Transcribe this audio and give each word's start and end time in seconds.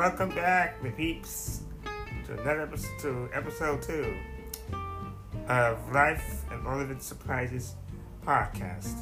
Welcome 0.00 0.30
back, 0.30 0.82
my 0.82 0.88
peeps, 0.88 1.60
to 2.24 2.32
another 2.32 2.62
episode, 2.62 2.98
to 3.00 3.28
episode 3.34 3.82
two 3.82 4.16
of 5.46 5.92
Life 5.92 6.42
and 6.50 6.66
All 6.66 6.80
of 6.80 6.90
Its 6.90 7.04
Surprises 7.04 7.74
podcast. 8.26 8.94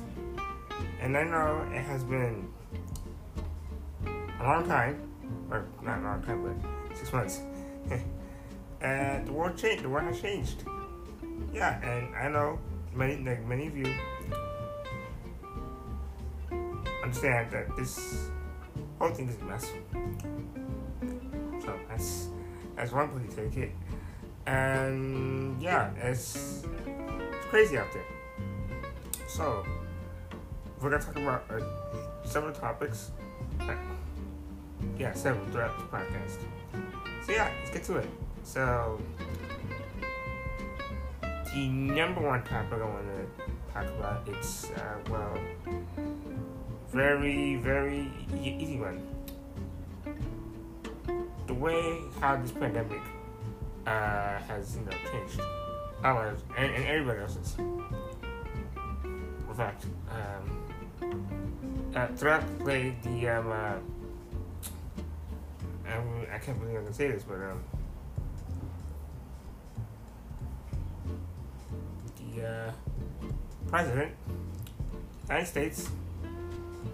And 1.01 1.17
I 1.17 1.23
know 1.23 1.65
it 1.73 1.83
has 1.83 2.03
been 2.03 2.49
a 4.41 4.43
long 4.43 4.67
time, 4.67 5.09
or 5.53 5.67
not 5.85 6.01
a 6.01 6.03
long 6.03 6.21
time, 6.25 6.43
but 6.43 6.97
six 6.97 7.13
months. 7.13 7.43
and 8.81 9.25
the 9.25 9.33
world 9.33 9.57
changed. 9.57 9.85
The 9.85 9.89
world 9.89 10.09
has 10.09 10.21
changed. 10.21 10.65
Yeah, 11.55 11.81
and 11.81 12.13
I 12.17 12.29
know 12.29 12.59
many, 12.93 13.23
like 13.23 13.47
many 13.47 13.69
of 13.69 13.77
you, 13.77 13.95
understand 17.05 17.53
that 17.53 17.77
this 17.77 18.31
whole 18.99 19.13
thing 19.13 19.29
is 19.29 19.41
a 19.41 19.45
mess. 19.45 19.71
That's 22.77 22.93
one 22.93 23.09
to 23.29 23.37
take 23.37 23.57
it. 23.57 23.73
And 24.47 25.61
yeah, 25.61 25.91
it's 26.01 26.65
it's 26.87 27.47
crazy 27.51 27.77
out 27.77 27.93
there. 27.93 28.05
So 29.27 29.65
we're 30.81 30.91
gonna 30.91 31.03
talk 31.03 31.17
about 31.17 31.45
uh, 31.51 31.61
several 32.25 32.53
topics. 32.53 33.11
Yeah, 34.99 35.13
several 35.13 35.45
throughout 35.47 35.77
the 35.79 35.97
podcast. 35.97 36.39
So 37.27 37.33
yeah, 37.33 37.51
let's 37.59 37.71
get 37.71 37.85
to 37.85 37.97
it. 37.99 38.09
So 38.45 39.01
the 41.21 41.69
number 41.69 42.21
one 42.21 42.43
topic 42.45 42.81
I 42.81 42.85
want 42.85 43.07
to 43.07 43.73
talk 43.73 43.87
about 43.99 44.29
it's 44.29 44.71
uh, 44.71 44.97
well 45.11 45.37
very 46.91 47.57
very 47.57 48.11
easy 48.41 48.79
one. 48.79 49.18
Way 51.59 52.01
how 52.21 52.37
this 52.37 52.53
pandemic 52.53 53.01
uh, 53.87 54.39
has 54.39 54.77
you 54.77 54.85
know 54.85 54.93
changed 55.11 55.41
ours 56.05 56.41
and, 56.57 56.73
and 56.73 56.85
everybody 56.85 57.21
else's. 57.21 57.57
In 57.59 59.55
fact, 59.57 59.87
um, 60.11 61.15
uh, 61.95 62.07
throughout 62.17 62.45
the 62.65 62.93
the 63.03 63.29
um, 63.29 63.51
uh, 63.51 63.75
I, 66.33 66.39
can't 66.39 66.61
believe 66.61 66.79
I 66.79 66.85
can 66.85 66.93
say 66.93 67.11
this, 67.11 67.25
but 67.25 67.37
um, 67.37 67.65
the 72.35 72.47
uh, 72.47 72.73
president, 73.69 74.13
United 75.29 75.47
States, 75.47 75.89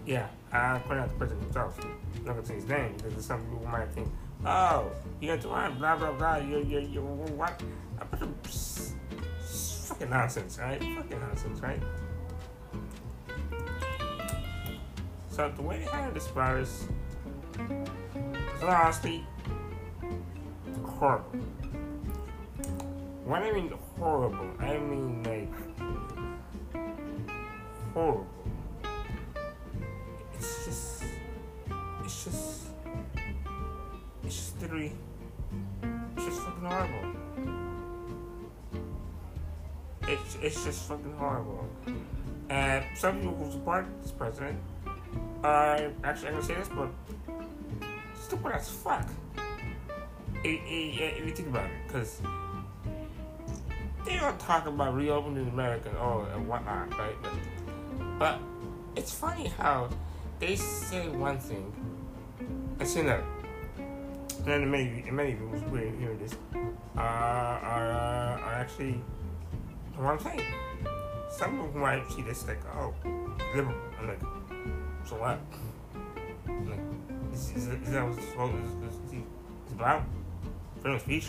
yeah, 0.06 0.28
I 0.52 0.78
point 0.78 1.00
out 1.00 1.08
the 1.10 1.16
president 1.16 1.44
himself. 1.44 1.78
I'm 1.80 2.24
not 2.24 2.34
gonna 2.34 2.46
say 2.46 2.54
his 2.54 2.68
name 2.68 2.94
because 3.02 3.26
some 3.26 3.40
people 3.44 3.66
might 3.66 3.90
think, 3.92 4.08
oh, 4.46 4.90
you 5.20 5.28
got 5.28 5.40
to 5.42 5.48
blah 5.78 5.96
blah 5.96 6.12
blah. 6.12 6.36
You 6.36 6.58
you 6.58 6.80
you 6.80 7.00
what? 7.00 7.60
S- 8.46 8.94
s- 9.40 9.86
fucking 9.88 10.10
nonsense, 10.10 10.58
right? 10.58 10.80
Fucking 10.80 11.20
nonsense, 11.20 11.60
right? 11.60 11.80
So 15.28 15.50
the 15.56 15.62
way 15.62 15.80
handle 15.90 16.12
this 16.14 16.28
virus, 16.28 16.86
is 17.58 18.62
honestly 18.62 19.26
horrible. 20.84 21.40
When 23.24 23.42
I 23.42 23.52
mean 23.52 23.72
horrible, 23.98 24.50
I 24.60 24.78
mean 24.78 25.22
like 25.24 25.52
horrible. 27.94 28.26
It's 34.76 36.24
just 36.24 36.40
fucking 36.40 36.64
horrible. 36.64 37.14
It's, 40.06 40.36
it's 40.42 40.64
just 40.64 40.88
fucking 40.88 41.14
horrible. 41.16 41.68
And 42.48 42.84
some 42.96 43.20
people 43.20 43.36
who 43.36 43.52
support 43.52 43.86
this 44.02 44.10
president 44.10 44.58
are 45.42 45.90
actually, 46.02 46.28
I'm 46.28 46.34
gonna 46.34 46.42
say 46.44 46.54
this, 46.54 46.68
but 46.68 46.88
stupid 48.20 48.52
as 48.52 48.68
fuck. 48.68 49.08
If, 50.42 50.60
if, 50.66 51.24
you 51.26 51.30
think 51.34 51.48
about 51.48 51.66
it, 51.66 51.72
because 51.86 52.20
they 54.04 54.16
don't 54.16 54.38
talk 54.38 54.66
about 54.66 54.94
reopening 54.94 55.48
America 55.48 55.90
or 55.96 56.28
and 56.34 56.46
whatnot, 56.46 56.96
right? 56.98 57.14
But, 57.22 58.18
but 58.18 58.40
it's 58.96 59.12
funny 59.14 59.48
how 59.48 59.88
they 60.38 60.56
say 60.56 61.08
one 61.08 61.38
thing 61.38 61.72
and 62.78 62.88
say 62.88 63.00
another. 63.00 63.24
And 64.46 64.70
many, 64.70 65.02
many 65.10 65.32
people 65.32 65.48
who 65.48 65.76
hearing 65.76 66.18
this 66.18 66.34
uh, 66.54 67.00
are, 67.00 67.92
uh, 67.92 68.40
are 68.40 68.52
actually 68.52 69.00
what 69.96 70.12
I'm 70.12 70.20
saying. 70.20 70.42
Some 71.30 71.52
people 71.52 71.80
might 71.80 72.06
see 72.12 72.20
this 72.20 72.46
like, 72.46 72.60
oh, 72.76 72.94
liberal. 73.56 73.74
I'm 73.98 74.08
like, 74.08 74.20
so 75.06 75.16
what? 75.16 75.40
I'm 76.46 76.70
like, 76.70 76.78
is, 77.32 77.50
is, 77.56 77.68
is 77.68 77.90
that 77.90 78.06
what 78.06 78.22
supposed 78.22 78.54
is, 78.56 78.94
is, 78.94 79.12
is, 79.12 79.72
about? 79.72 80.02
Freedom 80.82 80.96
of 80.96 81.00
speech. 81.00 81.28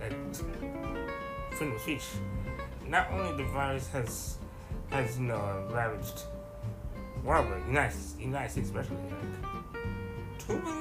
Like, 0.00 0.34
freedom 1.50 1.74
of 1.74 1.80
speech. 1.80 2.04
Not 2.86 3.10
only 3.10 3.42
the 3.42 3.50
virus 3.50 3.88
has, 3.88 4.38
has 4.90 5.18
you 5.18 5.24
know, 5.26 5.68
ravaged 5.72 6.22
world, 7.24 7.48
United, 7.66 7.98
United 8.20 8.50
States 8.52 8.68
especially, 8.68 8.96
like, 8.96 10.38
two 10.38 10.75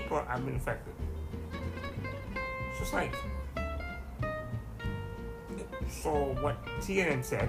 people 0.00 0.20
have 0.24 0.44
been 0.44 0.54
infected. 0.54 0.92
It's 2.70 2.80
just 2.80 2.92
like, 2.92 3.14
so 5.88 6.36
what 6.40 6.64
CNN 6.80 7.24
said, 7.24 7.48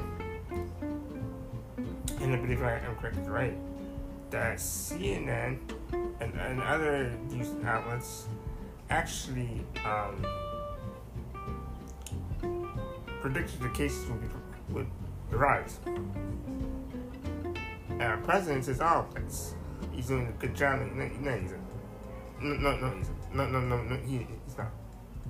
and 2.21 2.33
I 2.33 2.35
believe 2.37 2.61
I 2.61 2.77
am 2.77 2.95
correct, 2.97 3.17
right, 3.27 3.57
that 4.29 4.57
CNN 4.57 5.57
and, 6.21 6.33
and 6.35 6.61
other 6.61 7.11
news 7.31 7.47
outlets 7.65 8.27
actually 8.89 9.65
um, 9.83 10.23
predicted 13.21 13.59
the 13.59 13.69
cases 13.69 14.07
would, 14.09 14.21
be, 14.21 14.27
would 14.69 14.87
rise. 15.31 15.79
And 17.89 18.03
our 18.03 18.17
president 18.17 18.65
says, 18.65 18.81
oh, 18.81 19.07
he's 19.91 20.07
doing 20.07 20.27
a 20.27 20.31
good 20.33 20.55
job. 20.55 20.79
No, 20.79 21.09
no, 21.21 21.37
he's 21.37 21.53
no, 22.41 22.75
no, 22.75 22.93
no, 23.33 23.47
no, 23.47 23.59
no, 23.59 23.83
no, 23.83 23.95
he, 23.97 24.27
he's 24.45 24.57
not. 24.57 24.71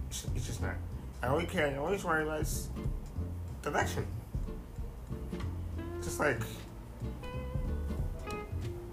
It's, 0.10 0.26
just 0.46 0.62
not. 0.62 0.76
I 1.22 1.28
only 1.28 1.46
care, 1.46 1.68
I 1.68 1.76
always 1.78 2.04
worry 2.04 2.24
about 2.24 2.42
is 2.42 2.70
the 3.62 3.70
election. 3.70 4.06
Just 6.02 6.20
like, 6.20 6.42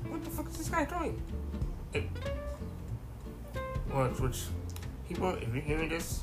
what 0.08 0.24
the 0.24 0.30
fuck 0.30 0.48
is 0.48 0.58
this 0.58 0.68
guy 0.68 0.84
doing? 0.84 1.20
It, 1.92 2.04
well, 3.92 4.08
which 4.08 4.44
people, 5.08 5.30
if 5.34 5.52
you're 5.52 5.62
hearing 5.62 5.88
this, 5.88 6.22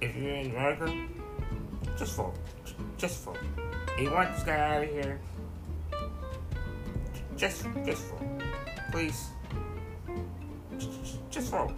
if 0.00 0.16
you're 0.16 0.34
in 0.34 0.50
America, 0.50 0.92
just 1.96 2.16
vote. 2.16 2.34
Just 2.96 3.24
vote. 3.24 3.38
If 3.94 4.00
you 4.00 4.10
want 4.10 4.34
this 4.34 4.42
guy 4.42 4.58
out 4.58 4.84
of 4.84 4.90
here, 4.90 5.20
just, 7.36 7.66
just 7.84 8.04
vote. 8.06 8.42
Please. 8.90 9.26
Just 11.32 11.50
vote. 11.50 11.72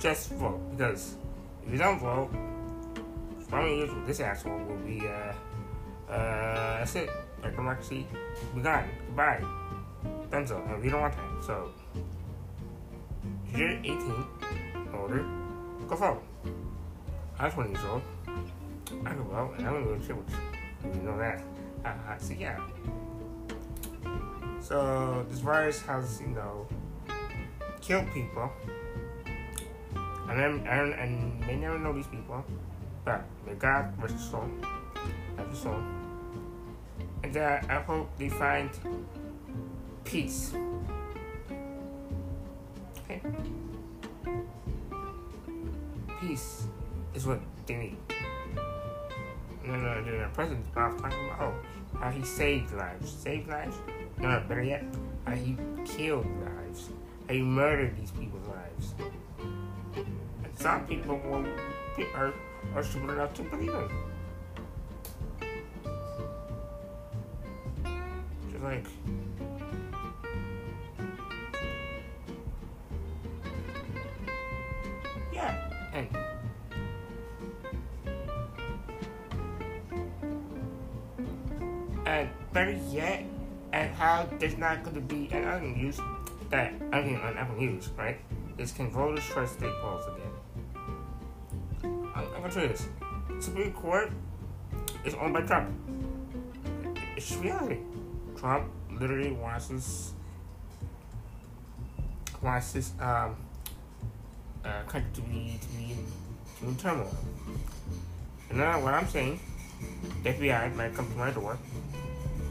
Just 0.00 0.30
vote. 0.30 0.60
Because 0.72 1.14
if 1.64 1.72
you 1.72 1.78
don't 1.78 2.00
vote, 2.00 2.30
from 3.48 3.66
years 3.68 3.90
this 4.06 4.18
asshole 4.18 4.58
will 4.58 4.76
be, 4.78 5.06
uh, 5.06 6.12
uh, 6.12 6.78
that's 6.78 6.96
it. 6.96 7.08
I'm 7.44 7.68
actually, 7.68 8.08
be 8.56 8.60
gone. 8.60 8.88
Goodbye. 9.06 9.44
Benzo. 10.30 10.68
And 10.68 10.82
we 10.82 10.90
don't 10.90 11.00
want 11.00 11.14
that. 11.14 11.44
So, 11.46 11.70
if 13.46 13.56
you're 13.56 13.70
18 13.70 14.26
older, 14.92 15.24
go 15.86 15.94
vote. 15.94 16.22
I'm 17.38 17.52
20 17.52 17.70
years 17.70 17.84
old. 17.84 18.02
I 18.26 19.10
can 19.10 19.22
vote, 19.22 19.54
and 19.58 19.68
I 19.68 19.72
don't 19.72 19.84
give 19.84 20.02
to 20.02 20.08
church. 20.08 20.96
You 20.96 21.02
know 21.02 21.18
that. 21.18 21.40
Uh, 21.84 22.18
so, 22.18 22.34
yeah. 22.34 22.58
So, 24.60 25.24
this 25.30 25.38
virus 25.38 25.80
has, 25.82 26.20
you 26.20 26.28
know, 26.28 26.66
killed 27.80 28.12
people. 28.12 28.50
And 30.28 30.38
then, 30.38 30.66
and, 30.66 30.94
and 30.94 31.42
they 31.44 31.56
never 31.56 31.78
know 31.78 31.92
these 31.92 32.06
people. 32.06 32.44
But 33.04 33.24
may 33.46 33.54
God 33.54 33.94
rest 34.02 34.30
soul. 34.30 34.48
Have 35.36 35.56
soul. 35.56 35.82
And 37.22 37.36
uh, 37.36 37.60
I 37.68 37.74
hope 37.80 38.10
they 38.18 38.28
find 38.28 38.70
peace. 40.04 40.52
Okay? 43.04 43.22
Peace 46.20 46.66
is 47.14 47.26
what 47.26 47.40
they 47.66 47.76
need. 47.76 47.96
No, 49.64 49.76
no, 49.76 50.00
no, 50.00 50.10
no. 50.10 50.28
President 50.34 50.74
Bob 50.74 51.00
talking 51.00 51.26
about 51.26 51.40
oh, 51.40 51.98
how 51.98 52.10
he 52.10 52.24
saved 52.24 52.72
lives. 52.74 53.10
Saved 53.10 53.48
lives? 53.48 53.76
No, 54.18 54.30
no, 54.30 54.40
better 54.48 54.62
yet, 54.62 54.84
how 55.26 55.32
he 55.32 55.56
killed 55.84 56.26
lives. 56.40 56.88
They 57.26 57.42
murdered 57.42 57.96
these 57.98 58.10
people's 58.10 58.46
lives. 58.46 58.94
Some 60.58 60.86
people 60.88 61.16
will, 61.18 61.46
are, 62.16 62.34
are 62.74 62.82
stupid 62.82 63.10
enough 63.10 63.32
to 63.34 63.42
believe 63.42 63.72
it. 63.72 63.90
Just 68.50 68.64
like, 68.64 68.84
yeah, 75.32 75.70
and 75.94 76.08
and 82.04 82.28
better 82.52 82.72
yet, 82.90 83.24
and 83.72 83.94
how 83.94 84.26
there's 84.40 84.58
not 84.58 84.82
going 84.82 84.96
to 84.96 85.00
be 85.02 85.28
an 85.30 85.44
other 85.44 85.60
news 85.60 86.00
that 86.50 86.74
I 86.92 87.02
mean 87.02 87.14
on 87.14 87.36
Apple 87.36 87.54
News, 87.54 87.90
right? 87.96 88.18
Is 88.58 88.72
can 88.72 88.90
voters 88.90 89.24
trust 89.26 89.54
state 89.54 89.72
polls 89.80 90.04
again? 90.08 90.32
I'm, 92.38 92.42
gonna 92.42 92.54
tell 92.54 92.62
you 92.62 92.68
this: 92.68 92.88
Supreme 93.40 93.72
Court 93.72 94.12
is 95.04 95.14
owned 95.14 95.34
by 95.34 95.40
Trump. 95.40 95.74
It's 97.16 97.34
reality. 97.34 97.78
Trump 98.36 98.70
literally 98.92 99.32
wants 99.32 99.66
this 99.66 100.12
wants 102.40 102.72
this 102.72 102.92
um, 103.00 103.34
uh, 104.64 104.82
country 104.86 105.10
to 105.14 105.20
be 105.22 105.58
to 105.60 105.68
be 105.70 105.96
in, 106.62 106.68
in 106.68 106.76
turmoil. 106.76 107.12
And 108.50 108.58
now 108.58 108.84
what 108.84 108.94
I'm 108.94 109.08
saying, 109.08 109.40
FBI 110.22 110.76
might 110.76 110.94
come 110.94 111.10
to 111.10 111.16
my 111.16 111.32
door, 111.32 111.58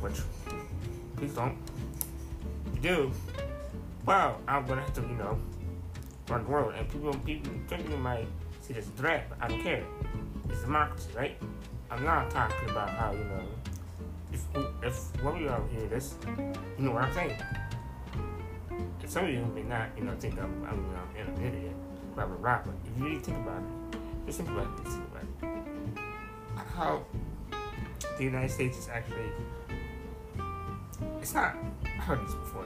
which 0.01 0.19
please 1.15 1.33
don't. 1.33 1.57
You 2.75 2.81
do, 2.81 3.11
well, 4.05 4.41
I'm 4.49 4.65
gonna 4.65 4.81
have 4.81 4.93
to, 4.95 5.01
you 5.01 5.15
know, 5.15 5.39
run 6.27 6.43
the 6.43 6.49
world. 6.49 6.73
And 6.75 6.89
people, 6.89 7.13
people, 7.13 7.53
people 7.69 7.97
might 7.97 8.27
see 8.67 8.73
this 8.73 8.87
threat, 8.97 9.31
I 9.39 9.47
don't 9.47 9.61
care. 9.61 9.83
It's 10.49 10.61
democracy, 10.61 11.09
right? 11.15 11.37
I'm 11.89 12.03
not 12.03 12.29
talking 12.29 12.69
about 12.69 12.89
how, 12.89 13.13
you 13.13 13.23
know, 13.23 13.43
if 14.33 14.43
if 14.83 15.23
one 15.23 15.35
of 15.35 15.41
you 15.41 15.49
all 15.49 15.65
hear 15.71 15.87
this, 15.87 16.15
you 16.77 16.83
know 16.83 16.91
what 16.91 17.03
I'm 17.03 17.13
saying. 17.13 17.41
Some 19.05 19.23
of 19.23 19.31
you 19.31 19.45
may 19.55 19.63
not, 19.63 19.87
you 19.97 20.03
know, 20.03 20.13
think 20.19 20.37
I'm, 20.37 20.51
I'm, 20.67 20.83
you 21.15 21.23
know, 21.23 21.31
an 21.31 21.45
idiot, 21.45 21.71
blah 22.13 22.25
blah 22.25 22.35
blah. 22.35 22.59
But 22.65 22.73
if 22.83 22.97
you 22.97 23.05
really 23.05 23.19
think 23.19 23.37
about 23.37 23.61
it, 23.61 23.99
just 24.25 24.39
think 24.39 24.49
about 24.49 24.67
it. 24.67 24.87
Think 24.89 25.07
about 25.11 25.23
it. 25.23 25.99
How 26.75 27.05
the 28.17 28.23
United 28.23 28.51
States 28.51 28.77
is 28.77 28.89
actually, 28.89 29.31
it's 31.21 31.33
not. 31.33 31.55
I 31.85 32.01
heard 32.01 32.19
this 32.19 32.35
before 32.35 32.65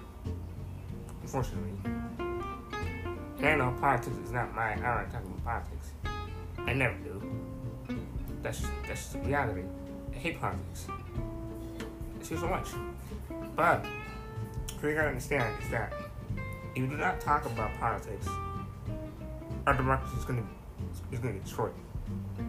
unfortunately. 1.22 1.74
And 3.44 3.60
know 3.60 3.72
politics 3.80 4.18
is 4.26 4.32
not 4.32 4.54
my, 4.56 4.74
I 4.74 4.76
don't 4.76 5.12
about 5.12 5.31
politics. 5.44 5.92
I 6.58 6.74
never 6.74 6.96
do. 7.00 7.22
That's 8.42 8.62
that's 8.88 9.10
the 9.10 9.20
reality. 9.20 9.64
I 10.14 10.18
hate 10.18 10.40
politics. 10.40 10.88
I 10.90 12.24
see 12.24 12.36
so 12.36 12.48
much. 12.48 12.68
But, 13.56 13.86
what 14.80 14.90
you 14.90 14.96
gotta 14.96 15.10
understand 15.10 15.62
is 15.62 15.70
that 15.70 15.94
if 16.74 16.78
you 16.78 16.88
do 16.88 16.98
not 16.98 17.20
talk 17.20 17.46
about 17.46 17.72
politics, 17.80 18.28
our 19.68 19.76
democracy 19.76 20.18
is 20.18 20.26
gonna, 20.26 20.44
is 21.12 21.20
gonna 21.20 21.34
get 21.34 21.44
destroyed. 21.44 21.74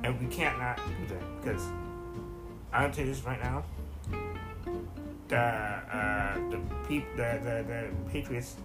And 0.05 0.19
we 0.21 0.27
can't 0.27 0.59
not 0.59 0.77
do 0.77 1.15
that 1.15 1.43
because 1.43 1.63
I'll 2.73 2.91
tell 2.91 3.05
you 3.05 3.13
this 3.13 3.25
right 3.25 3.43
now. 3.43 3.65
The 5.29 5.37
uh, 5.39 6.35
the 6.51 6.61
peop 6.89 7.05
the, 7.17 7.41
the 7.43 7.65
the 7.67 8.11
Patriots 8.11 8.57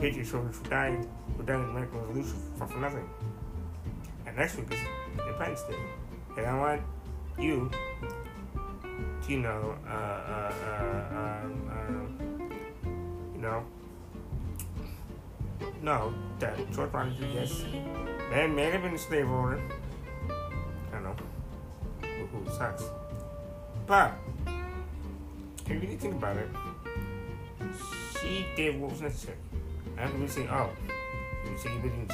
Patriots 0.00 0.30
who 0.30 0.48
died 0.68 1.06
who 1.36 1.42
died 1.42 1.56
in 1.56 1.62
the 1.62 1.70
American 1.70 2.00
Revolution 2.00 2.36
for, 2.56 2.66
for 2.66 2.78
nothing. 2.78 3.08
And 4.32 4.38
next 4.38 4.56
week 4.56 4.72
is 4.72 4.80
Independence 5.18 5.62
Day. 5.64 5.76
And 6.38 6.46
I 6.46 6.58
want 6.58 6.82
you 7.38 7.70
to, 9.22 9.30
you 9.30 9.40
know, 9.40 9.76
uh, 9.86 9.90
uh, 9.90 10.52
uh, 10.64 11.18
um, 11.18 11.70
um, 11.70 12.50
you 13.34 13.42
know, 13.42 13.62
know 15.82 16.14
that 16.38 16.56
George 16.72 16.90
Washington, 16.94 17.30
yes, 17.34 17.62
man 18.30 18.54
may 18.54 18.70
have 18.70 18.80
been 18.80 18.94
a 18.94 18.98
slave 18.98 19.28
owner. 19.28 19.60
I 20.30 20.92
don't 20.92 21.02
know. 21.02 21.16
Who, 22.00 22.38
who 22.38 22.56
sucks. 22.56 22.84
But, 23.86 24.14
if 25.66 25.82
you 25.82 25.98
think 25.98 26.14
about 26.14 26.38
it, 26.38 26.48
she 28.18 28.46
did 28.56 28.80
what 28.80 28.92
was 28.92 29.02
necessary. 29.02 29.36
And 29.98 30.22
we 30.22 30.26
say, 30.26 30.48
oh, 30.48 30.70
you 31.44 31.58
say 31.58 31.70
you 31.74 31.80
believe 31.80 32.10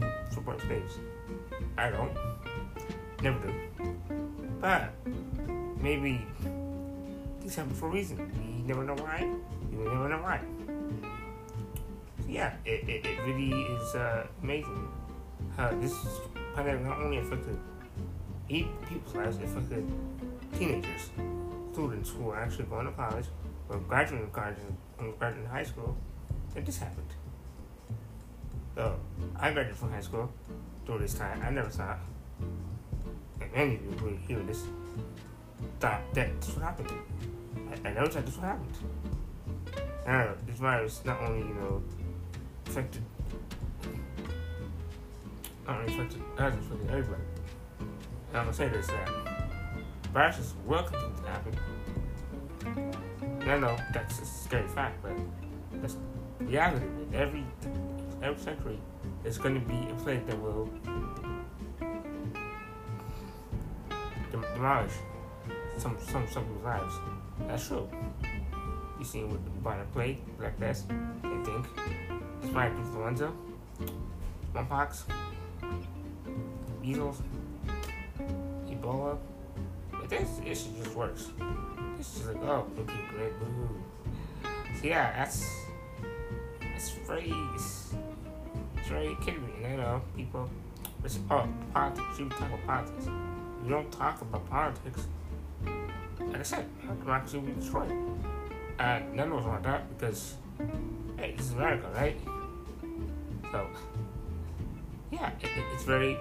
you 0.00 0.08
support 0.30 0.60
slaves. 0.60 0.98
I 1.78 1.90
don't. 1.90 2.12
Never 3.22 3.38
do. 3.46 3.54
But 4.60 4.90
maybe 5.80 6.26
this 7.40 7.54
happened 7.54 7.76
for 7.76 7.86
a 7.86 7.90
reason. 7.90 8.18
You 8.58 8.66
never 8.66 8.82
know 8.82 8.96
why. 8.96 9.20
You 9.70 9.78
never 9.84 10.08
know 10.08 10.18
why. 10.18 10.40
So 12.18 12.28
yeah, 12.28 12.54
it, 12.64 12.88
it, 12.88 13.06
it 13.06 13.22
really 13.22 13.62
is 13.62 13.94
uh, 13.94 14.26
amazing 14.42 14.88
how 15.56 15.70
this 15.80 15.94
pandemic 16.54 16.84
not 16.84 16.98
only 17.00 17.18
affected 17.18 17.56
eight 18.50 18.66
people's 18.88 19.14
lives, 19.14 19.36
it 19.38 19.44
affected 19.44 19.88
teenagers, 20.58 21.10
students 21.72 22.10
who 22.10 22.30
are 22.30 22.40
actually 22.40 22.64
going 22.64 22.86
to 22.86 22.92
college, 22.92 23.26
or 23.68 23.78
graduating 23.78 24.30
college, 24.30 24.56
graduating 25.18 25.48
high 25.48 25.62
school, 25.62 25.96
and 26.56 26.66
this 26.66 26.78
happened. 26.78 27.14
So 28.74 28.98
I 29.36 29.52
graduated 29.52 29.76
from 29.76 29.92
high 29.92 30.00
school 30.00 30.32
during 30.88 31.02
this 31.02 31.14
time. 31.14 31.40
I 31.44 31.50
never 31.50 31.68
thought, 31.68 31.98
and 33.40 33.50
any 33.54 33.74
of 33.76 33.84
you 33.84 33.90
who 33.98 34.16
hear 34.26 34.40
this, 34.40 34.64
thought 35.78 36.00
that 36.14 36.40
this 36.40 36.54
would 36.54 36.64
happen. 36.64 36.86
I, 37.84 37.88
I 37.88 37.92
never 37.92 38.08
thought 38.08 38.24
this 38.24 38.36
would 38.36 38.44
happen. 38.44 38.66
know, 40.06 40.34
this 40.46 40.58
virus 40.58 41.02
not 41.04 41.20
only, 41.20 41.46
you 41.46 41.54
know, 41.54 41.82
affected, 42.66 43.02
not 45.66 45.80
only 45.80 45.92
affected 45.92 46.22
us, 46.38 46.54
affected 46.54 46.90
everybody. 46.90 47.22
I'm 48.32 48.44
gonna 48.44 48.52
say 48.54 48.68
this 48.68 48.86
that 48.86 49.10
viruses 50.12 50.54
will 50.66 50.82
continue 50.82 51.16
to 51.16 51.28
happen. 51.28 51.58
And 53.40 53.52
I 53.52 53.58
know 53.58 53.76
that's 53.92 54.20
a 54.20 54.24
scary 54.24 54.68
fact, 54.68 55.02
but 55.02 55.12
that's 55.82 55.96
reality. 56.40 56.86
Every 57.12 57.44
every 58.22 58.42
century, 58.42 58.78
there's 59.22 59.38
going 59.38 59.54
to 59.54 59.66
be 59.66 59.88
a 59.90 59.94
plague 60.02 60.26
that 60.26 60.40
will 60.40 60.70
demolish 64.54 64.92
some 65.76 65.96
some 66.00 66.26
some 66.28 66.64
lives. 66.64 66.94
That's 67.46 67.68
true. 67.68 67.88
You 68.98 69.04
see 69.04 69.22
with 69.22 69.44
the 69.44 69.50
bubonic 69.50 69.92
plague, 69.92 70.18
Black 70.38 70.58
Death, 70.58 70.84
I 71.22 71.42
think, 71.44 71.66
spike 72.44 72.72
influenza, 72.72 73.30
smallpox, 74.50 75.04
measles, 76.82 77.22
Ebola. 78.68 79.18
But 79.92 80.08
this 80.08 80.40
issue 80.44 80.70
just 80.82 80.96
works. 80.96 81.28
This 81.96 82.16
is 82.16 82.26
like, 82.26 82.42
oh, 82.42 82.66
okay, 82.80 83.00
great, 83.10 83.32
woohoo. 83.40 84.80
So 84.80 84.86
yeah, 84.86 85.12
that's 85.16 85.48
that's 86.60 86.90
very 88.88 88.98
very 89.04 89.16
kidding 89.16 89.44
me. 89.46 89.70
You 89.70 89.76
know, 89.76 90.02
people. 90.16 90.48
It's, 91.04 91.18
oh, 91.30 91.46
politics. 91.72 92.18
You 92.18 92.28
talk 92.28 92.48
about 92.48 92.66
politics. 92.66 93.06
You 93.64 93.70
don't 93.70 93.92
talk 93.92 94.20
about 94.20 94.48
politics. 94.50 95.06
Like 96.20 96.40
I 96.40 96.42
said, 96.42 96.66
democracy 97.00 97.38
will 97.38 97.46
be 97.46 97.52
destroyed. 97.52 97.92
And 98.78 99.14
none 99.14 99.32
of 99.32 99.38
us 99.38 99.44
want 99.44 99.62
that 99.64 99.98
because, 99.98 100.34
hey, 101.16 101.34
this 101.36 101.46
is 101.46 101.52
America, 101.52 101.88
right? 101.94 102.16
So, 103.50 103.66
yeah, 105.10 105.30
it, 105.40 105.46
it, 105.46 105.64
it's 105.74 105.84
very 105.84 106.16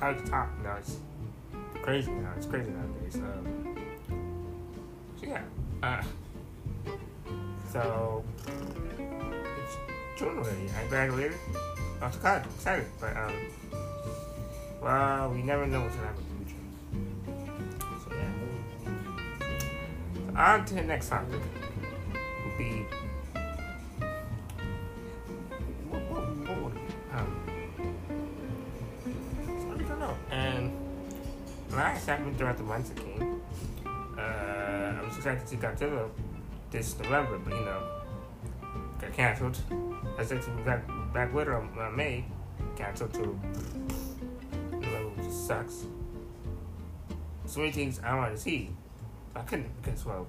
hard 0.00 0.24
to 0.24 0.30
talk. 0.30 0.48
You 0.62 0.70
it's 0.78 0.98
crazy 1.82 2.10
now. 2.10 2.32
It's 2.36 2.46
crazy 2.46 2.70
nowadays. 2.70 3.16
Um, 3.16 3.76
so 5.20 5.26
yeah. 5.26 5.42
Uh, 5.82 6.02
so 7.70 8.24
January. 10.20 10.70
I 10.78 10.86
graduated. 10.88 11.38
I 12.02 12.06
was 12.06 12.16
kind 12.16 12.44
of 12.44 12.54
excited, 12.54 12.86
but 13.00 13.16
um, 13.16 13.32
well, 14.82 15.30
we 15.30 15.42
never 15.42 15.66
know 15.66 15.80
what's 15.80 15.96
gonna 15.96 16.08
happen 16.08 16.24
in 16.30 16.38
the 16.38 16.50
future. 16.50 16.60
So 18.04 18.14
yeah. 18.14 18.32
So 20.26 20.36
on 20.36 20.64
to 20.66 20.74
the 20.74 20.82
next 20.82 21.08
topic. 21.08 21.40
Will 22.12 22.58
be 22.58 22.84
what, 25.88 26.02
what, 26.10 26.22
what 26.48 26.62
would 26.64 26.76
it? 26.76 26.82
Um, 27.14 27.30
I 29.48 29.82
don't 29.88 30.00
know. 30.00 30.16
And 30.30 30.72
last 31.72 32.06
happened 32.06 32.36
throughout 32.36 32.58
the 32.58 32.64
months 32.64 32.90
came. 32.90 33.40
Uh, 33.86 34.20
I 34.20 35.02
was 35.02 35.16
excited 35.16 35.40
to 35.40 35.46
see 35.46 35.56
Godzilla 35.56 36.10
this 36.70 36.98
November, 36.98 37.38
but 37.38 37.54
you 37.54 37.64
know 37.64 37.99
canceled. 39.10 39.58
I 40.18 40.24
said 40.24 40.42
to 40.42 40.50
Black, 40.64 40.82
Black 41.12 41.32
Widow 41.34 41.68
uh, 41.78 41.90
May 41.90 42.24
canceled 42.76 43.14
too. 43.14 43.38
Just 45.22 45.46
sucks. 45.46 45.84
So 47.46 47.60
many 47.60 47.72
things 47.72 48.00
I 48.04 48.14
wanted 48.14 48.32
to 48.32 48.38
see, 48.38 48.70
I 49.34 49.40
couldn't 49.40 49.70
because 49.82 50.04
well, 50.04 50.26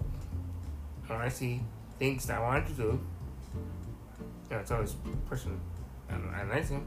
I 1.09 1.13
want 1.13 1.29
to 1.29 1.35
see 1.35 1.61
things 1.99 2.25
that 2.25 2.39
I 2.39 2.41
wanted 2.41 2.67
to 2.67 2.73
do. 2.73 2.99
You 4.49 4.55
know, 4.55 4.59
it's 4.59 4.71
always 4.71 4.95
person 5.29 5.59
And 6.09 6.23
I 6.35 6.43
like. 6.43 6.83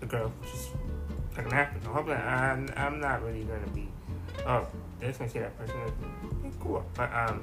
The 0.00 0.06
girl 0.06 0.32
just 0.42 0.70
not 1.36 1.44
gonna 1.44 1.56
happen. 1.56 1.80
I 1.86 1.92
hope 1.92 2.06
that 2.06 2.26
I'm, 2.26 2.68
I'm 2.76 3.00
not 3.00 3.22
really 3.22 3.44
gonna 3.44 3.66
be. 3.74 3.88
Oh, 4.46 4.66
just 5.00 5.18
gonna 5.18 5.30
see 5.30 5.38
that 5.38 5.56
person. 5.58 5.76
Cool, 6.60 6.84
but 6.94 7.12
um. 7.12 7.42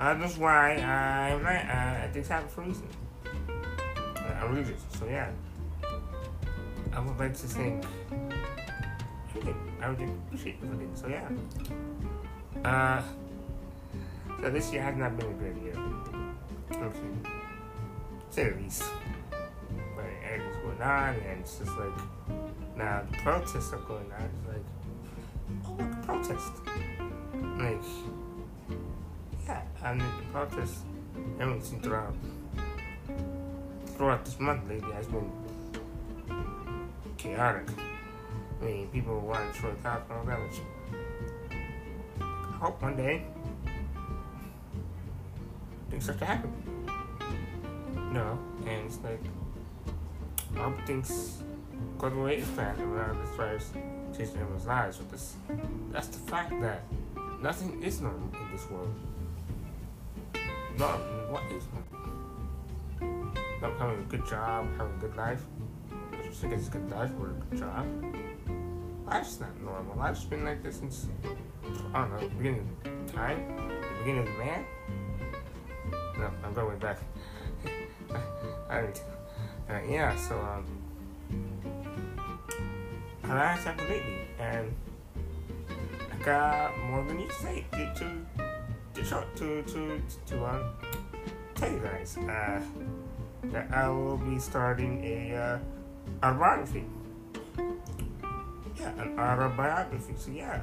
Uh, 0.00 0.14
that's 0.14 0.38
why 0.38 0.76
I'm 0.76 1.42
not, 1.42 1.52
uh, 1.52 2.08
things 2.10 2.28
happen 2.28 2.48
for 2.48 2.62
a 2.62 2.66
reason. 2.68 2.88
Uh, 4.16 4.48
religious, 4.48 4.80
so 4.98 5.04
yeah. 5.04 5.30
I 6.90 7.00
would 7.00 7.18
like 7.18 7.34
to 7.34 7.46
think. 7.46 7.84
I 9.82 9.90
would 9.90 10.00
appreciate 10.00 10.58
the 10.62 10.68
thing, 10.68 10.90
so 10.94 11.06
yeah. 11.06 11.28
Uh, 12.64 13.02
so 14.40 14.50
this 14.50 14.72
year 14.72 14.80
has 14.80 14.96
not 14.96 15.18
been 15.18 15.28
a 15.28 15.34
great 15.34 15.62
year. 15.62 15.76
Okay. 16.72 16.98
Say 18.30 18.48
the 18.48 18.56
least. 18.56 18.84
But 19.30 20.06
everything's 20.24 20.56
going 20.64 20.80
on, 20.80 21.14
and 21.14 21.40
it's 21.40 21.58
just 21.58 21.76
like, 21.76 21.98
now 22.74 23.02
the 23.10 23.18
protests 23.18 23.72
are 23.74 23.80
going 23.80 24.10
on. 24.12 24.22
It's 24.22 24.48
like, 24.48 24.64
oh, 25.66 25.76
look, 25.78 26.02
protest. 26.06 26.52
Like, 27.58 27.84
and 29.84 30.00
the 30.00 30.06
everyone 31.38 31.62
seems 31.62 31.84
throughout, 31.84 32.14
throughout 33.96 34.24
this 34.24 34.38
month 34.38 34.68
lately 34.68 34.92
has 34.92 35.06
been 35.06 35.30
chaotic. 37.16 37.68
I 38.60 38.64
mean, 38.64 38.88
people 38.88 39.20
want 39.20 39.54
to 39.54 39.60
show 39.60 39.70
the 39.70 39.78
and 40.10 40.18
all 40.18 40.24
I 42.20 42.56
hope 42.56 42.82
one 42.82 42.96
day 42.96 43.24
things 45.90 46.04
start 46.04 46.18
to 46.18 46.24
happen. 46.26 46.52
No, 48.12 48.38
and 48.66 48.86
it's 48.86 48.98
like, 49.02 49.22
I 50.56 50.58
hope 50.58 50.86
things 50.86 51.42
go 51.98 52.10
the 52.10 52.16
way 52.16 52.36
it's 52.36 52.48
planned 52.50 52.80
as 53.22 53.36
far 53.36 53.46
as 53.54 53.70
changing 54.16 54.36
everyone's 54.36 54.66
lives. 54.66 54.98
But 54.98 55.10
this, 55.10 55.36
that's 55.90 56.08
the 56.08 56.30
fact 56.30 56.52
that 56.60 56.82
nothing 57.40 57.82
is 57.82 58.00
normal 58.00 58.28
in 58.34 58.50
this 58.52 58.68
world. 58.70 58.94
No, 60.80 60.86
what 61.28 61.42
is? 61.52 61.64
Not 63.60 63.78
having 63.78 63.98
a 63.98 64.08
good 64.08 64.26
job, 64.26 64.66
having 64.78 64.94
a 64.94 64.98
good 64.98 65.14
life. 65.14 65.42
I 66.10 66.26
just 66.26 66.40
think 66.40 66.54
it's 66.54 66.68
a 66.68 66.70
good 66.70 66.90
life 66.90 67.10
or 67.20 67.28
a 67.28 67.32
good 67.34 67.58
job. 67.58 67.86
Life's 69.04 69.40
not 69.40 69.60
normal. 69.60 69.94
Life's 69.98 70.24
been 70.24 70.42
like 70.42 70.62
this 70.62 70.76
since, 70.76 71.08
I 71.92 72.00
don't 72.00 72.18
know, 72.18 72.28
beginning 72.38 72.66
of 72.86 73.12
time, 73.12 73.58
the 73.58 73.98
beginning 73.98 74.26
of 74.26 74.38
man. 74.38 74.64
No, 76.18 76.30
I'm 76.42 76.54
going 76.54 76.78
back. 76.78 76.98
I 78.70 78.80
didn't. 78.80 79.02
Uh, 79.68 79.80
yeah, 79.86 80.16
so, 80.16 80.40
um, 80.40 80.64
I 83.24 83.34
last 83.34 83.64
happened 83.64 83.90
lately, 83.90 84.28
and 84.38 84.74
I 86.10 86.24
got 86.24 86.78
more 86.78 87.04
than 87.04 87.20
you 87.20 87.28
say 87.32 87.66
to, 87.72 87.94
to, 87.96 88.49
to, 88.94 89.04
show, 89.04 89.24
to, 89.36 89.62
to, 89.62 90.00
to, 90.26 90.46
um, 90.46 90.64
tell 91.54 91.70
you 91.70 91.78
guys, 91.78 92.16
uh, 92.18 92.60
that 93.44 93.72
I 93.72 93.88
will 93.88 94.16
be 94.16 94.38
starting 94.38 95.04
a, 95.04 95.34
uh, 95.36 95.58
autobiography. 96.26 96.84
Yeah, 98.78 98.92
an 98.98 99.18
autobiography. 99.18 100.14
So 100.16 100.30
yeah, 100.30 100.60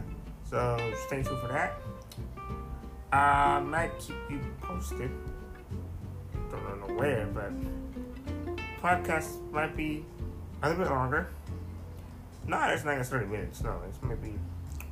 so 0.49 0.77
stay 1.05 1.23
tuned 1.23 1.39
for 1.39 1.47
that. 1.49 1.73
I 3.11 3.59
might 3.59 3.97
keep 3.99 4.15
you 4.29 4.39
posted. 4.61 5.11
Don't 6.51 6.87
know 6.87 6.95
where, 6.95 7.25
but 7.27 7.51
podcast 8.81 9.51
might 9.51 9.75
be 9.75 10.05
a 10.63 10.69
little 10.69 10.83
bit 10.83 10.91
longer. 10.91 11.29
No, 12.47 12.59
it's 12.69 12.85
not 12.85 12.97
it's 12.97 13.09
30 13.09 13.27
minutes. 13.27 13.61
No, 13.61 13.79
it's 13.87 14.01
maybe 14.01 14.35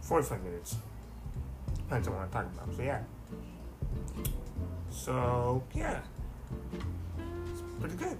45 0.01 0.43
minutes. 0.43 0.75
Depends 1.75 2.07
on 2.07 2.15
what 2.15 2.23
I'm 2.23 2.29
talking 2.29 2.51
about. 2.53 2.75
So 2.75 2.83
yeah. 2.83 3.01
So 4.91 5.63
yeah, 5.73 5.99
it's 7.51 7.61
pretty 7.79 7.95
good. 7.95 8.17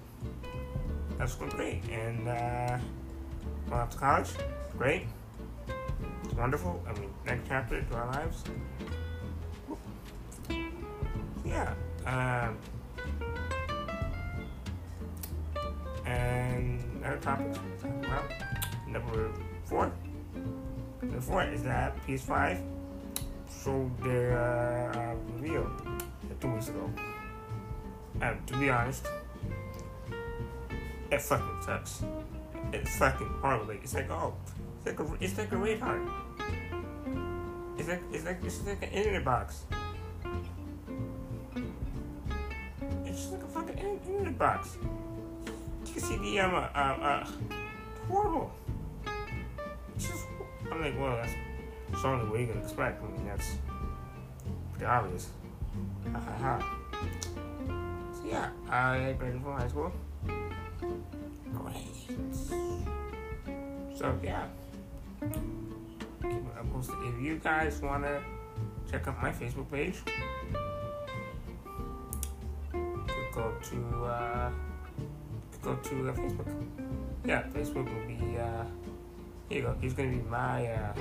That's 1.17 1.35
going 1.35 1.51
great. 1.51 1.81
And 1.89 2.27
uh, 2.27 2.77
going 3.67 3.81
off 3.81 3.89
to 3.91 3.97
college, 3.97 4.29
great. 4.77 5.07
It's 6.23 6.33
wonderful. 6.33 6.83
I 6.87 6.99
mean, 6.99 7.09
next 7.25 7.47
chapter 7.47 7.81
to 7.81 7.95
our 7.95 8.07
lives. 8.11 8.43
Yeah. 11.45 11.73
Um, 12.05 12.57
and 16.05 17.03
other 17.03 17.17
topics 17.17 17.57
we 17.59 17.89
talk 17.89 18.05
about. 18.05 18.31
Number 18.87 19.31
four. 19.65 19.91
Number 21.01 21.21
four 21.21 21.43
is 21.43 21.63
that 21.63 21.95
PS5 22.05 22.74
uh, 23.67 23.69
uh, 23.69 25.15
reveal 25.35 25.69
two 26.39 26.51
weeks 26.51 26.69
ago. 26.69 26.89
And 28.21 28.47
to 28.47 28.57
be 28.57 28.69
honest, 28.69 29.07
it 31.11 31.21
fucking 31.21 31.61
sucks. 31.65 32.03
It's 32.73 32.97
fucking 32.97 33.27
horrible. 33.41 33.71
It's 33.71 33.93
like 33.93 34.09
oh, 34.09 34.33
it's 34.85 34.85
like 34.85 34.99
a 34.99 35.23
it's 35.23 35.37
like 35.37 35.51
a 35.51 35.57
radar. 35.57 35.99
It's 37.77 37.87
like 37.87 38.01
it's 38.11 38.25
like 38.25 38.43
it's 38.43 38.65
like 38.65 38.83
an 38.83 38.89
internet 38.89 39.25
box. 39.25 39.65
It's 43.05 43.17
just 43.17 43.31
like 43.33 43.43
a 43.43 43.47
fucking 43.47 43.77
internet 43.77 44.37
box. 44.37 44.77
You 45.85 45.93
can 45.93 46.01
see 46.01 46.17
the 46.17 46.39
um 46.39 46.53
uh, 46.55 46.57
uh, 46.57 46.79
uh 46.79 47.27
horrible. 48.07 48.51
It's 49.95 50.07
just 50.07 50.25
I'm 50.71 50.81
like 50.81 50.99
well 50.99 51.15
that's 51.17 51.33
it's 52.05 52.13
only 52.13 52.29
way 52.31 52.41
you 52.41 52.47
can 52.53 52.61
expect. 52.61 53.01
I 53.01 53.05
mean 53.07 53.25
that's 53.25 53.57
pretty 54.71 54.85
obvious. 54.85 55.29
Ha 56.13 56.19
ha. 56.19 56.59
So 58.13 58.21
yeah, 58.29 58.49
I 58.69 59.15
graduated 59.17 59.41
from 59.41 59.53
high 59.53 59.67
school. 59.67 59.91
Great. 61.53 61.87
So 63.97 64.15
yeah. 64.23 64.45
If 65.21 65.39
you 67.21 67.39
guys 67.43 67.81
wanna 67.81 68.21
check 68.91 69.07
out 69.07 69.23
my 69.23 69.31
Facebook 69.31 69.71
page, 69.71 69.95
go 73.33 73.51
to 73.63 74.05
uh, 74.05 74.51
go 75.63 75.75
to 75.75 76.09
uh, 76.09 76.13
Facebook. 76.13 76.53
Yeah, 77.25 77.43
Facebook 77.53 77.85
will 77.85 78.05
be. 78.05 78.37
Uh, 78.37 78.65
here 79.49 79.59
you 79.59 79.63
go. 79.63 79.75
He's 79.81 79.93
gonna 79.93 80.09
be 80.09 80.21
my. 80.29 80.67
Uh, 80.67 80.93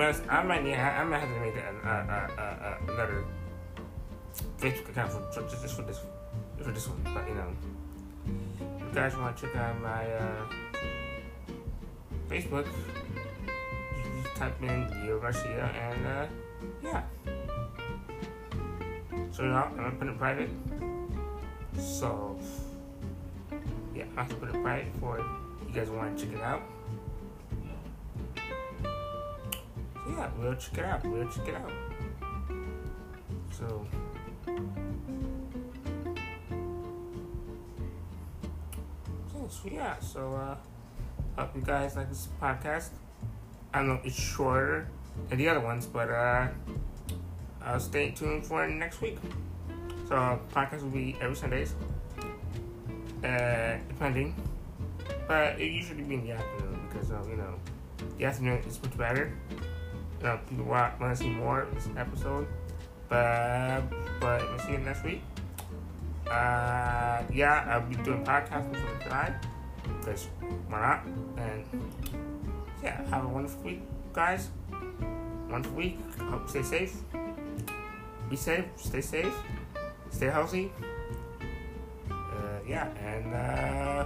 I 0.00 0.42
might 0.44 0.62
need. 0.62 0.74
I 0.74 1.02
might 1.04 1.18
have 1.18 1.28
to 1.28 1.40
make 1.40 1.56
a, 1.56 1.74
a, 1.84 1.90
a, 1.90 2.88
a, 2.88 2.92
another 2.92 3.24
Facebook 4.58 4.90
account 4.90 5.12
for 5.12 5.28
just, 5.32 5.62
just 5.62 5.76
for 5.76 5.82
this 5.82 6.00
for 6.62 6.70
this 6.70 6.86
one, 6.86 7.00
but 7.14 7.26
you 7.28 7.34
know 7.34 7.50
you 8.78 8.94
guys 8.94 9.16
want 9.16 9.36
to 9.36 9.46
check 9.46 9.56
out 9.56 9.80
my 9.80 10.12
uh, 10.12 10.46
Facebook, 12.28 12.66
just 14.22 14.36
type 14.36 14.62
in 14.62 14.88
Leo 15.02 15.18
Garcia 15.18 15.64
and 15.66 16.06
uh, 16.06 16.26
yeah. 16.82 17.02
So 19.32 19.42
you 19.42 19.50
I'm 19.50 19.76
gonna 19.76 19.90
put 19.92 20.08
it 20.08 20.18
private. 20.18 20.50
So 21.76 22.38
yeah, 23.94 24.04
I 24.16 24.20
have 24.20 24.28
to 24.28 24.34
put 24.36 24.54
it 24.54 24.62
private 24.62 24.92
for 25.00 25.18
you 25.18 25.74
guys 25.74 25.90
want 25.90 26.18
to 26.18 26.24
check 26.24 26.34
it 26.34 26.42
out. 26.42 26.62
Yeah, 30.08 30.28
we'll 30.38 30.54
check 30.54 30.78
it 30.78 30.84
out. 30.84 31.04
We'll 31.04 31.28
check 31.28 31.48
it 31.48 31.54
out. 31.54 31.72
So. 33.50 33.86
So 39.48 39.70
yeah, 39.72 39.98
so 39.98 40.34
uh, 40.34 40.56
hope 41.40 41.56
you 41.56 41.62
guys 41.62 41.96
like 41.96 42.10
this 42.10 42.28
podcast. 42.40 42.90
I 43.72 43.82
know 43.82 43.98
it's 44.04 44.14
shorter 44.14 44.88
than 45.28 45.38
the 45.38 45.48
other 45.48 45.60
ones, 45.60 45.86
but 45.86 46.10
uh, 46.10 46.48
uh, 47.64 47.78
stay 47.78 48.10
tuned 48.10 48.44
for 48.44 48.68
next 48.68 49.00
week. 49.00 49.16
So 50.06 50.38
podcast 50.54 50.82
will 50.82 50.90
be 50.90 51.16
every 51.20 51.34
Sundays, 51.34 51.74
uh, 53.24 53.76
depending, 53.88 54.34
but 55.26 55.58
it 55.58 55.72
usually 55.72 56.02
be 56.02 56.14
in 56.14 56.26
the 56.26 56.32
afternoon 56.32 56.80
because 56.88 57.10
uh, 57.10 57.24
you 57.28 57.36
know 57.36 57.54
the 58.18 58.26
afternoon 58.26 58.62
is 58.68 58.82
much 58.82 58.96
better. 58.98 59.32
You 60.22 60.64
want, 60.64 60.98
want 61.00 61.16
to 61.16 61.22
see 61.22 61.30
more 61.30 61.62
of 61.62 61.74
this 61.74 61.88
episode, 61.96 62.46
But 63.08 63.82
but 64.20 64.42
we'll 64.42 64.58
see 64.58 64.72
you 64.72 64.78
next 64.78 65.04
week. 65.04 65.22
Uh, 66.26 67.22
yeah, 67.32 67.64
I'll 67.70 67.86
be 67.86 67.94
doing 68.02 68.24
podcasts 68.24 68.70
before 68.72 68.98
tonight 69.00 69.34
because 69.86 70.28
why 70.68 70.80
not? 70.80 71.06
And 71.38 71.64
yeah, 72.82 73.06
have 73.08 73.24
a 73.24 73.28
wonderful 73.28 73.62
week, 73.62 73.82
guys. 74.12 74.50
Wonderful 75.48 75.78
week. 75.78 75.98
Hope 76.28 76.50
stay 76.50 76.62
safe. 76.62 76.96
Be 78.28 78.36
safe. 78.36 78.64
Stay 78.76 79.00
safe. 79.00 79.34
Stay 80.10 80.26
healthy. 80.26 80.72
Uh, 82.10 82.58
yeah, 82.66 82.88
and 82.98 83.34
uh, 83.34 84.04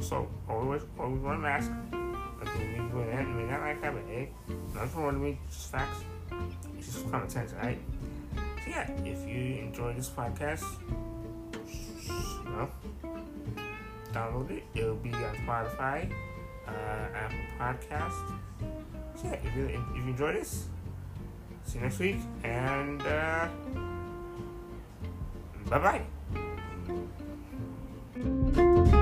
so 0.00 0.28
always 0.48 0.82
always 0.98 1.20
wear 1.20 1.34
a 1.34 1.38
mask. 1.38 1.70
Like 1.92 2.54
we 2.58 2.76
do 2.76 3.00
it, 3.00 3.14
I 3.14 3.24
mean, 3.24 3.48
not 3.48 3.60
like 3.60 3.80
that, 3.82 3.94
but 3.94 4.02
hey, 4.08 4.30
nothing 4.74 5.02
wrong 5.02 5.20
with 5.20 5.22
me. 5.22 5.38
Just 5.48 5.70
facts. 5.70 6.04
It's 6.78 6.92
just 6.92 7.10
common 7.10 7.28
sense, 7.28 7.52
right? 7.62 7.78
So 8.34 8.70
yeah, 8.70 8.90
if 9.04 9.26
you 9.28 9.62
enjoy 9.62 9.94
this 9.94 10.08
podcast, 10.08 10.64
you 10.84 12.50
know, 12.50 12.68
download 14.12 14.50
it. 14.50 14.62
It'll 14.74 14.96
be 14.96 15.12
on 15.12 15.34
Spotify, 15.46 16.10
uh, 16.66 17.08
Apple 17.14 17.38
Podcast. 17.58 18.36
So 19.16 19.24
yeah, 19.24 19.38
if 19.42 19.56
you, 19.56 19.64
if 19.66 19.96
you 19.96 20.02
enjoy 20.10 20.32
this, 20.32 20.66
see 21.64 21.78
you 21.78 21.84
next 21.84 21.98
week, 21.98 22.16
and 22.42 23.02
uh, 23.02 23.48
bye 25.68 26.02
bye. 28.14 29.00